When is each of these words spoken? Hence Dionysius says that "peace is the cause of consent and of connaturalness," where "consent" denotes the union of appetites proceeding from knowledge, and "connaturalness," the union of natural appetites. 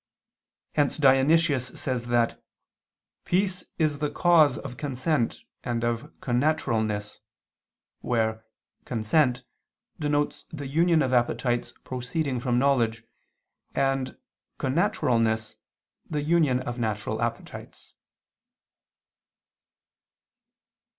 Hence 0.73 0.97
Dionysius 0.97 1.67
says 1.79 2.07
that 2.07 2.43
"peace 3.23 3.65
is 3.77 3.99
the 3.99 4.09
cause 4.09 4.57
of 4.57 4.75
consent 4.75 5.43
and 5.63 5.83
of 5.83 6.11
connaturalness," 6.21 7.19
where 7.99 8.43
"consent" 8.83 9.43
denotes 9.99 10.45
the 10.49 10.65
union 10.65 11.03
of 11.03 11.13
appetites 11.13 11.75
proceeding 11.83 12.39
from 12.39 12.57
knowledge, 12.57 13.03
and 13.75 14.17
"connaturalness," 14.57 15.55
the 16.09 16.23
union 16.23 16.61
of 16.61 16.79
natural 16.79 17.21
appetites. 17.21 17.93